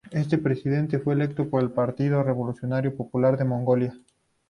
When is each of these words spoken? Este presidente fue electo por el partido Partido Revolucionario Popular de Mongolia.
Este 0.09 0.39
presidente 0.39 0.97
fue 0.97 1.13
electo 1.13 1.47
por 1.47 1.61
el 1.61 1.69
partido 1.69 2.15
Partido 2.15 2.23
Revolucionario 2.23 2.97
Popular 2.97 3.37
de 3.37 3.43
Mongolia. 3.45 3.93